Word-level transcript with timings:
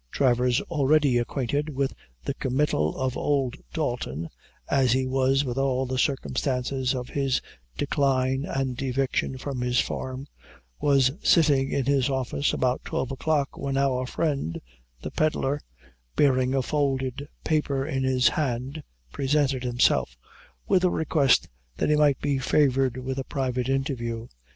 Travers, 0.09 0.61
already 0.61 1.19
acquainted 1.19 1.69
with 1.75 1.93
the 2.25 2.33
committal 2.33 2.97
of 2.99 3.15
old 3.15 3.57
Dalton, 3.71 4.29
as 4.67 4.93
he 4.93 5.05
was 5.05 5.45
with 5.45 5.59
all 5.59 5.85
the 5.85 5.99
circumstances 5.99 6.95
of 6.95 7.09
his 7.09 7.39
decline 7.77 8.43
and 8.43 8.81
eviction 8.81 9.37
from 9.37 9.61
his 9.61 9.79
farm, 9.79 10.25
was 10.79 11.11
sitting 11.21 11.69
in 11.71 11.85
his 11.85 12.09
office, 12.09 12.51
about 12.51 12.83
twelve 12.83 13.11
o'clock, 13.11 13.55
when 13.55 13.77
our 13.77 14.07
friend, 14.07 14.59
the 15.03 15.11
pedlar, 15.11 15.61
bearing 16.15 16.55
a 16.55 16.63
folded 16.63 17.27
paper 17.43 17.85
in 17.85 18.01
his 18.01 18.29
hand, 18.29 18.81
presented 19.11 19.63
himself, 19.63 20.17
with 20.67 20.83
a 20.83 20.89
request 20.89 21.47
that 21.77 21.89
he 21.91 21.95
might 21.95 22.19
be 22.19 22.39
favored 22.39 22.97
with 22.97 23.19
a 23.19 23.23
private 23.23 23.69
interview. 23.69 24.27